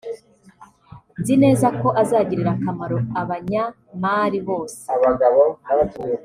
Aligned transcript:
nzi 1.19 1.35
neza 1.43 1.67
ko 1.79 1.87
azagirira 2.01 2.51
akamaro 2.55 2.97
abanya-Mali 3.21 4.39
bose 4.47 4.81